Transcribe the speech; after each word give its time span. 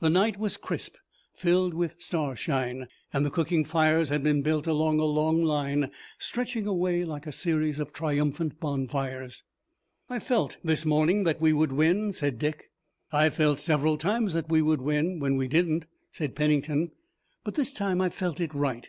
The 0.00 0.08
night 0.08 0.38
was 0.38 0.56
crisp, 0.56 0.96
filled 1.34 1.74
with 1.74 1.96
starshine, 2.00 2.88
and 3.12 3.26
the 3.26 3.30
cooking 3.30 3.66
fires 3.66 4.08
had 4.08 4.22
been 4.22 4.40
built 4.40 4.66
along 4.66 4.98
a 4.98 5.04
long 5.04 5.42
line, 5.42 5.90
stretching 6.18 6.66
away 6.66 7.04
like 7.04 7.26
a 7.26 7.32
series 7.32 7.78
of 7.78 7.92
triumphant 7.92 8.60
bonfires. 8.60 9.42
"I 10.08 10.20
felt 10.20 10.56
this 10.64 10.86
morning 10.86 11.24
that 11.24 11.42
we 11.42 11.52
would 11.52 11.72
win," 11.72 12.14
said 12.14 12.38
Dick. 12.38 12.70
"I've 13.12 13.34
felt 13.34 13.60
several 13.60 13.98
times 13.98 14.32
that 14.32 14.48
we 14.48 14.62
would 14.62 14.80
win, 14.80 15.20
when 15.20 15.36
we 15.36 15.48
didn't," 15.48 15.84
said 16.12 16.34
Pennington. 16.34 16.92
"But 17.44 17.56
this 17.56 17.70
time 17.74 18.00
I 18.00 18.08
felt 18.08 18.40
it 18.40 18.54
right. 18.54 18.88